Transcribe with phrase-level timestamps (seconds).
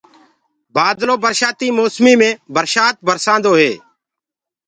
[0.75, 3.73] بآدلو برشآتيٚ موسميٚ مي برسآت برسآنٚدو هي